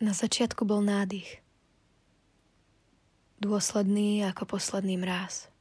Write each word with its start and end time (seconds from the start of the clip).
Na 0.00 0.16
začiatku 0.16 0.64
bol 0.64 0.80
nádych. 0.80 1.44
Dôsledný 3.36 4.24
ako 4.32 4.56
posledný 4.56 4.96
mráz. 4.96 5.52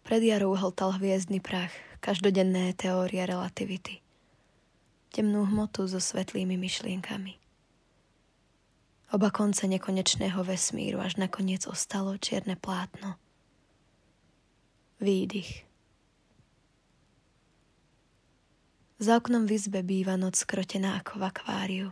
Pred 0.00 0.24
jarou 0.24 0.56
hltal 0.56 0.96
hviezdny 0.96 1.44
prach, 1.44 1.76
každodenné 2.00 2.72
teórie 2.72 3.20
relativity. 3.20 4.00
Temnú 5.12 5.44
hmotu 5.44 5.84
so 5.84 6.00
svetlými 6.00 6.56
myšlienkami. 6.56 7.36
Oba 9.12 9.28
konce 9.28 9.68
nekonečného 9.68 10.40
vesmíru 10.40 11.04
až 11.04 11.20
nakoniec 11.20 11.68
ostalo 11.68 12.16
čierne 12.16 12.56
plátno. 12.56 13.20
Výdych. 15.04 15.68
Za 18.96 19.20
oknom 19.20 19.44
v 19.44 19.52
izbe 19.52 19.84
býva 19.84 20.16
noc 20.16 20.40
skrotená 20.40 20.96
ako 21.04 21.20
v 21.20 21.24
akváriu 21.28 21.88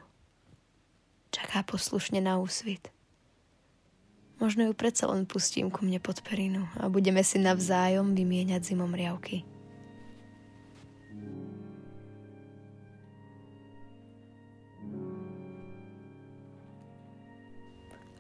čaká 1.33 1.65
poslušne 1.65 2.21
na 2.21 2.37
úsvit. 2.37 2.93
Možno 4.37 4.69
ju 4.69 4.75
predsa 4.77 5.09
len 5.09 5.25
pustím 5.25 5.73
ku 5.73 5.87
mne 5.87 6.03
pod 6.03 6.21
perinu 6.21 6.69
a 6.77 6.93
budeme 6.93 7.25
si 7.25 7.41
navzájom 7.41 8.13
vymieňať 8.13 8.75
zimom 8.75 8.93
riavky. 8.93 9.49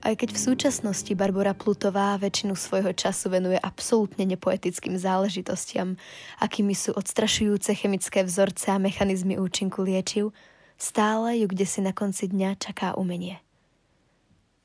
Aj 0.02 0.18
keď 0.18 0.34
v 0.34 0.42
súčasnosti 0.50 1.14
Barbara 1.14 1.54
Plutová 1.54 2.18
väčšinu 2.18 2.58
svojho 2.58 2.90
času 2.90 3.30
venuje 3.30 3.54
absolútne 3.54 4.26
nepoetickým 4.26 4.98
záležitostiam, 4.98 5.94
akými 6.42 6.74
sú 6.74 6.90
odstrašujúce 6.90 7.70
chemické 7.78 8.26
vzorce 8.26 8.74
a 8.74 8.82
mechanizmy 8.82 9.38
účinku 9.38 9.86
liečiv, 9.86 10.34
Stále 10.82 11.38
ju 11.38 11.46
kde 11.46 11.62
si 11.62 11.78
na 11.78 11.94
konci 11.94 12.26
dňa 12.26 12.58
čaká 12.58 12.98
umenie, 12.98 13.38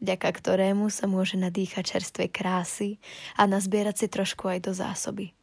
vďaka 0.02 0.34
ktorému 0.34 0.90
sa 0.90 1.06
môže 1.06 1.38
nadýchať 1.38 1.94
čerstvej 1.94 2.34
krásy 2.34 2.98
a 3.38 3.46
nazbierať 3.46 4.02
si 4.02 4.08
trošku 4.10 4.50
aj 4.50 4.66
do 4.66 4.74
zásoby. 4.74 5.38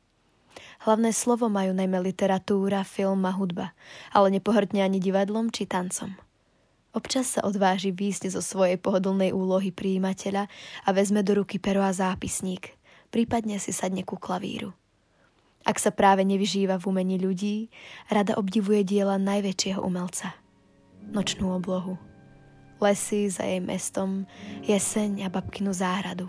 Hlavné 0.83 1.15
slovo 1.15 1.47
majú 1.47 1.71
najmä 1.79 2.03
literatúra, 2.03 2.83
film 2.83 3.23
a 3.23 3.31
hudba, 3.31 3.71
ale 4.11 4.35
nepohrdne 4.35 4.83
ani 4.83 4.99
divadlom 4.99 5.55
či 5.55 5.63
tancom. 5.71 6.19
Občas 6.91 7.39
sa 7.39 7.47
odváži 7.47 7.95
výjsť 7.95 8.35
zo 8.35 8.43
svojej 8.43 8.75
pohodlnej 8.75 9.31
úlohy 9.31 9.71
príjimateľa 9.71 10.51
a 10.83 10.89
vezme 10.91 11.23
do 11.23 11.39
ruky 11.39 11.63
pero 11.63 11.87
a 11.87 11.95
zápisník, 11.95 12.75
prípadne 13.15 13.63
si 13.63 13.71
sadne 13.71 14.03
ku 14.03 14.19
klavíru. 14.19 14.75
Ak 15.63 15.79
sa 15.79 15.95
práve 15.95 16.27
nevyžíva 16.27 16.83
v 16.83 16.91
umení 16.91 17.23
ľudí, 17.23 17.71
rada 18.11 18.35
obdivuje 18.35 18.83
diela 18.83 19.23
najväčšieho 19.23 19.79
umelca– 19.79 20.35
nočnú 21.15 21.55
oblohu. 21.55 21.95
Lesy 22.83 23.31
za 23.31 23.47
jej 23.47 23.63
mestom, 23.63 24.27
jeseň 24.67 25.25
a 25.25 25.29
babkinu 25.31 25.71
záhradu. 25.71 26.27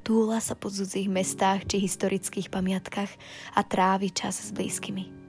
Túla 0.00 0.40
sa 0.40 0.56
po 0.56 0.72
cudzích 0.72 1.10
mestách 1.10 1.68
či 1.68 1.82
historických 1.82 2.48
pamiatkách 2.48 3.12
a 3.52 3.60
trávi 3.66 4.08
čas 4.14 4.40
s 4.40 4.54
blízkymi. 4.54 5.20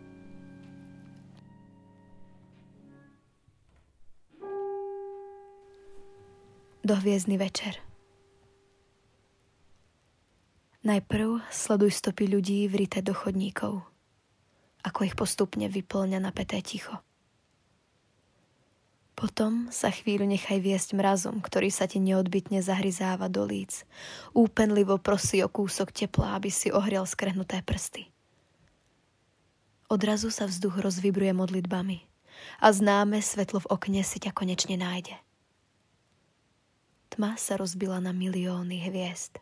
Dohviezdny 6.82 7.38
večer 7.38 7.78
Najprv 10.82 11.46
sleduj 11.54 11.94
stopy 11.94 12.26
ľudí 12.26 12.66
vrité 12.66 13.06
do 13.06 13.14
chodníkov, 13.14 13.86
ako 14.82 15.00
ich 15.06 15.14
postupne 15.14 15.70
vyplňa 15.70 16.18
napäté 16.18 16.58
ticho. 16.66 16.98
Potom 19.22 19.70
sa 19.70 19.94
chvíľu 19.94 20.26
nechaj 20.26 20.58
viesť 20.58 20.98
mrazom, 20.98 21.46
ktorý 21.46 21.70
sa 21.70 21.86
ti 21.86 22.02
neodbitne 22.02 22.58
zahryzáva 22.66 23.30
do 23.30 23.46
líc. 23.46 23.86
Úpenlivo 24.34 24.98
prosí 24.98 25.46
o 25.46 25.50
kúsok 25.54 25.94
tepla, 25.94 26.42
aby 26.42 26.50
si 26.50 26.74
ohriel 26.74 27.06
skrehnuté 27.06 27.62
prsty. 27.62 28.10
Odrazu 29.94 30.34
sa 30.34 30.50
vzduch 30.50 30.82
rozvibruje 30.82 31.38
modlitbami 31.38 32.02
a 32.66 32.74
známe 32.74 33.22
svetlo 33.22 33.62
v 33.62 33.70
okne 33.70 34.02
si 34.02 34.18
ťa 34.18 34.34
konečne 34.34 34.74
nájde. 34.74 35.14
Tma 37.14 37.38
sa 37.38 37.62
rozbila 37.62 38.02
na 38.02 38.18
milióny 38.18 38.90
hviezd. 38.90 39.38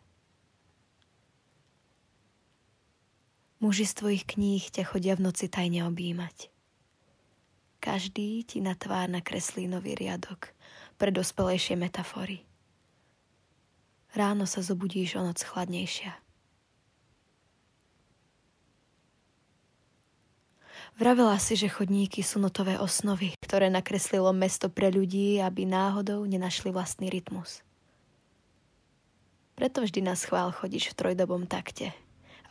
Muži 3.64 3.88
z 3.88 3.96
tvojich 3.96 4.28
kníh 4.28 4.60
ťa 4.60 4.92
chodia 4.92 5.16
v 5.16 5.24
noci 5.24 5.48
tajne 5.48 5.88
objímať. 5.88 6.49
Každý 7.80 8.44
ti 8.44 8.60
na 8.60 8.76
tvár 8.76 9.08
nakreslí 9.08 9.64
nový 9.64 9.96
riadok 9.96 10.52
pre 11.00 11.08
dospelejšie 11.08 11.80
metafory. 11.80 12.44
Ráno 14.12 14.44
sa 14.44 14.60
zobudíš 14.60 15.16
o 15.16 15.24
noc 15.24 15.40
chladnejšia. 15.40 16.12
Vravela 21.00 21.40
si, 21.40 21.56
že 21.56 21.72
chodníky 21.72 22.20
sú 22.20 22.36
notové 22.36 22.76
osnovy, 22.76 23.32
ktoré 23.40 23.72
nakreslilo 23.72 24.28
mesto 24.36 24.68
pre 24.68 24.92
ľudí, 24.92 25.40
aby 25.40 25.64
náhodou 25.64 26.20
nenašli 26.28 26.68
vlastný 26.68 27.08
rytmus. 27.08 27.64
Preto 29.56 29.80
vždy 29.80 30.04
na 30.04 30.12
schvál 30.20 30.52
chodíš 30.52 30.92
v 30.92 30.98
trojdobom 31.00 31.48
takte 31.48 31.96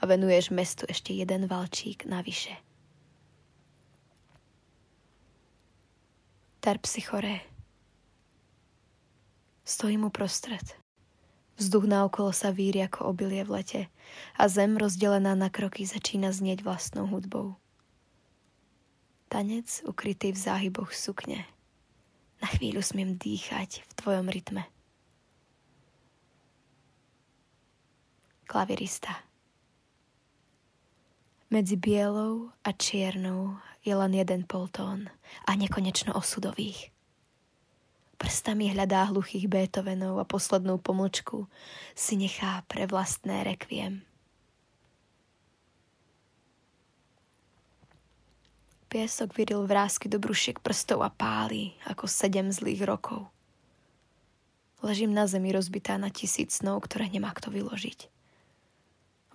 a 0.01 0.09
venuješ 0.09 0.49
mestu 0.49 0.89
ešte 0.89 1.13
jeden 1.13 1.45
valčík 1.45 2.09
navyše– 2.09 2.57
Terpsichore. 6.59 7.39
Stojím 9.63 10.03
uprostred. 10.03 10.75
Vzduch 11.55 11.87
naokolo 11.87 12.35
sa 12.35 12.51
víri 12.51 12.83
ako 12.83 13.15
obilie 13.15 13.47
v 13.47 13.63
lete 13.63 13.81
a 14.35 14.43
zem 14.51 14.75
rozdelená 14.75 15.39
na 15.39 15.47
kroky 15.47 15.87
začína 15.87 16.35
znieť 16.35 16.67
vlastnou 16.67 17.07
hudbou. 17.07 17.55
Tanec 19.31 19.87
ukrytý 19.87 20.35
v 20.35 20.39
záhyboch 20.43 20.91
sukne. 20.91 21.47
Na 22.43 22.51
chvíľu 22.51 22.83
smiem 22.83 23.15
dýchať 23.15 23.87
v 23.87 23.91
tvojom 23.95 24.27
rytme. 24.27 24.67
Klavirista. 28.51 29.28
Medzi 31.49 31.81
bielou 31.81 32.53
a 32.61 32.69
čiernou 32.69 33.57
je 33.81 33.89
len 33.97 34.13
jeden 34.13 34.45
poltón 34.45 35.09
a 35.49 35.57
nekonečno 35.57 36.13
osudových. 36.13 36.93
Prstami 38.21 38.69
hľadá 38.69 39.09
hluchých 39.09 39.49
Beethovenov 39.49 40.21
a 40.21 40.29
poslednú 40.29 40.77
pomlčku 40.77 41.49
si 41.97 42.21
nechá 42.21 42.61
pre 42.69 42.85
vlastné 42.85 43.41
rekviem. 43.41 44.05
Piesok 48.93 49.33
vyril 49.33 49.65
vrázky 49.65 50.05
do 50.05 50.21
brušiek 50.21 50.61
prstov 50.61 51.01
a 51.01 51.09
páli 51.09 51.73
ako 51.89 52.05
sedem 52.05 52.53
zlých 52.53 52.85
rokov. 52.85 53.25
Ležím 54.85 55.17
na 55.17 55.25
zemi 55.25 55.49
rozbitá 55.49 55.97
na 55.97 56.13
tisíc 56.13 56.61
snov, 56.61 56.85
ktoré 56.85 57.09
nemá 57.09 57.33
kto 57.33 57.49
vyložiť. 57.49 58.18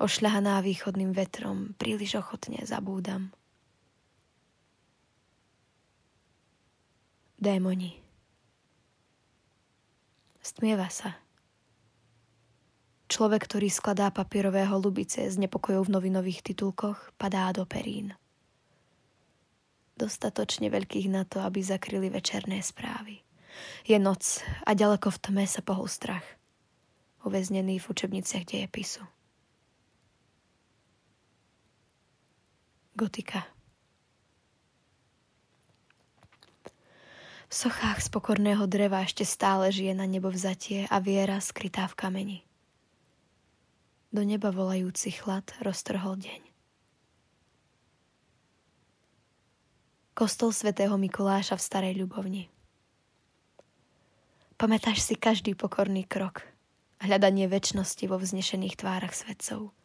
Ošľahaná 0.03 0.59
východným 0.67 1.15
vetrom 1.15 1.79
príliš 1.79 2.19
ochotne 2.19 2.59
zabúdam. 2.67 3.31
Démoni. 7.39 8.01
Stmieva 10.43 10.91
sa. 10.91 11.15
Človek, 13.07 13.47
ktorý 13.47 13.69
skladá 13.71 14.11
papierové 14.11 14.67
holubice 14.67 15.23
z 15.29 15.39
nepokojov 15.39 15.87
v 15.87 15.95
novinových 15.95 16.43
titulkoch, 16.43 17.15
padá 17.15 17.55
do 17.55 17.63
perín. 17.63 18.17
Dostatočne 19.95 20.75
veľkých 20.75 21.07
na 21.07 21.23
to, 21.23 21.39
aby 21.39 21.63
zakryli 21.63 22.11
večerné 22.11 22.59
správy. 22.59 23.23
Je 23.87 23.95
noc 24.03 24.43
a 24.67 24.75
ďaleko 24.75 25.15
v 25.15 25.19
tme 25.23 25.45
sa 25.47 25.63
pohol 25.63 25.87
strach. 25.87 26.27
Uväznený 27.23 27.79
v 27.79 27.87
učebniciach 27.95 28.43
dejepisu. 28.43 29.14
Gotika. 33.05 33.45
V 37.53 37.55
sochách 37.55 38.01
z 38.01 38.09
pokorného 38.09 38.65
dreva 38.65 39.05
ešte 39.05 39.29
stále 39.29 39.69
žije 39.69 39.93
na 39.93 40.09
nebo 40.09 40.33
vzatie 40.33 40.89
a 40.89 41.05
viera 41.05 41.37
skrytá 41.37 41.85
v 41.85 42.01
kameni. 42.01 42.39
Do 44.09 44.25
neba 44.25 44.49
volajúci 44.49 45.13
chlad 45.13 45.45
roztrhol 45.61 46.17
deň. 46.17 46.49
Kostol 50.17 50.57
svätého 50.57 50.97
Mikuláša 50.97 51.61
v 51.61 51.67
Starej 51.69 52.01
Ľubovni. 52.01 52.49
Pamätáš 54.57 55.05
si 55.05 55.13
každý 55.13 55.53
pokorný 55.53 56.09
krok, 56.09 56.49
hľadanie 57.05 57.53
väčšnosti 57.53 58.09
vo 58.09 58.17
vznešených 58.17 58.81
tvárach 58.81 59.13
svetcov. 59.13 59.77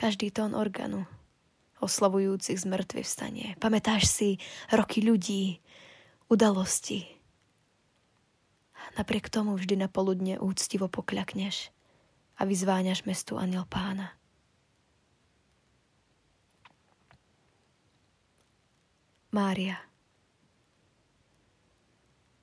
Každý 0.00 0.32
tón 0.32 0.56
organu, 0.56 1.04
oslavujúcich 1.82 2.56
z 2.56 2.64
mŕtvy 2.64 3.02
vstanie. 3.04 3.48
Pamätáš 3.60 4.08
si 4.08 4.28
roky 4.72 5.04
ľudí, 5.04 5.60
udalosti, 6.26 7.16
Napriek 8.96 9.28
tomu 9.28 9.60
vždy 9.60 9.76
na 9.76 9.88
poludne 9.92 10.40
úctivo 10.40 10.88
pokľakneš 10.88 11.68
a 12.40 12.48
vyzváňaš 12.48 13.04
mestu 13.04 13.36
aniel 13.36 13.68
pána. 13.68 14.16
Mária 19.36 19.76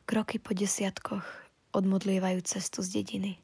Kroky 0.05 0.37
po 0.37 0.53
desiatkoch 0.53 1.25
odmodlievajú 1.73 2.45
cestu 2.45 2.85
z 2.85 3.01
dediny. 3.01 3.41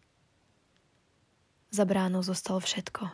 Za 1.74 1.82
bránou 1.88 2.22
zostalo 2.22 2.62
všetko. 2.62 3.10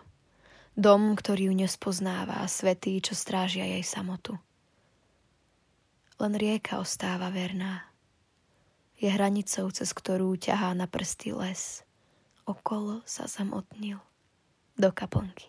Dom, 0.75 1.15
ktorý 1.15 1.47
ju 1.47 1.53
nespoznáva 1.55 2.43
a 2.43 2.51
svetý, 2.51 2.99
čo 2.99 3.15
strážia 3.15 3.63
jej 3.63 3.79
samotu. 3.79 4.35
Len 6.19 6.35
rieka 6.35 6.83
ostáva 6.83 7.31
verná. 7.31 7.87
Je 8.99 9.07
hranicou, 9.07 9.71
cez 9.71 9.95
ktorú 9.95 10.35
ťahá 10.35 10.75
na 10.75 10.83
prsty 10.83 11.31
les. 11.31 11.87
Okolo 12.43 12.99
sa 13.07 13.23
zamotnil. 13.23 14.03
Do 14.75 14.91
kaplnky. 14.91 15.47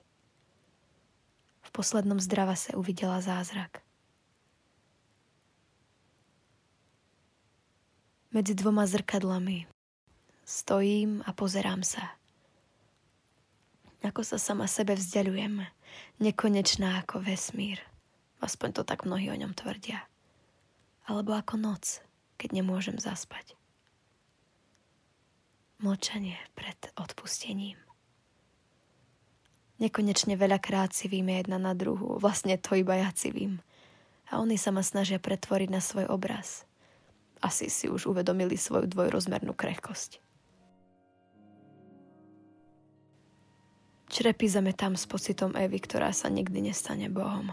V 1.66 1.68
poslednom 1.74 2.22
zdrava 2.22 2.54
sa 2.54 2.78
uvidela 2.78 3.18
zázrak. 3.18 3.82
Medzi 8.30 8.54
dvoma 8.54 8.86
zrkadlami 8.86 9.66
stojím 10.46 11.26
a 11.26 11.34
pozerám 11.34 11.82
sa 11.82 12.14
ako 14.06 14.22
sa 14.22 14.38
sama 14.38 14.70
sebe 14.70 14.94
vzdialujem, 14.94 15.66
nekonečná 16.22 17.02
ako 17.02 17.20
vesmír. 17.26 17.82
Aspoň 18.38 18.80
to 18.80 18.82
tak 18.86 19.02
mnohí 19.02 19.26
o 19.32 19.36
ňom 19.36 19.52
tvrdia. 19.56 20.06
Alebo 21.10 21.34
ako 21.34 21.58
noc, 21.58 22.00
keď 22.38 22.62
nemôžem 22.62 22.96
zaspať. 23.02 23.58
Mlčanie 25.82 26.38
pred 26.54 26.78
odpustením. 26.96 27.76
Nekonečne 29.76 30.40
veľakrát 30.40 30.96
si 30.96 31.04
víme 31.04 31.36
jedna 31.36 31.60
na 31.60 31.76
druhú, 31.76 32.16
vlastne 32.16 32.56
to 32.56 32.80
iba 32.80 32.96
ja 32.96 33.12
civím. 33.12 33.60
A 34.32 34.40
oni 34.40 34.56
sa 34.56 34.72
ma 34.72 34.80
snažia 34.80 35.20
pretvoriť 35.20 35.68
na 35.68 35.84
svoj 35.84 36.08
obraz. 36.08 36.64
Asi 37.44 37.68
si 37.68 37.86
už 37.86 38.08
uvedomili 38.08 38.56
svoju 38.56 38.88
dvojrozmernú 38.88 39.52
krehkosť. 39.52 40.25
Črepy 44.16 44.48
zametám 44.48 44.96
s 44.96 45.04
pocitom 45.04 45.52
Evy, 45.52 45.76
ktorá 45.76 46.08
sa 46.08 46.32
nikdy 46.32 46.72
nestane 46.72 47.12
Bohom. 47.12 47.52